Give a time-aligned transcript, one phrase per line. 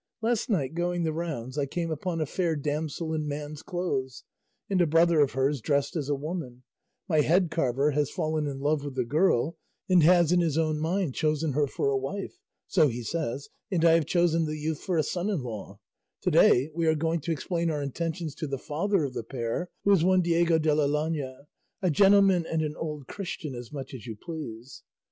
[0.19, 4.23] Last night going the rounds I came upon a fair damsel in man's clothes,
[4.67, 6.63] and a brother of hers dressed as a woman;
[7.07, 10.79] my head carver has fallen in love with the girl, and has in his own
[10.79, 14.97] mind chosen her for a wife, so he says, and I have chosen youth for
[14.97, 15.77] a son in law;
[16.23, 19.69] to day we are going to explain our intentions to the father of the pair,
[19.83, 21.45] who is one Diego de la Llana,
[21.83, 24.81] a gentleman and an old Christian as much as you please.